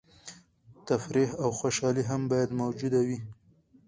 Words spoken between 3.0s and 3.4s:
وي.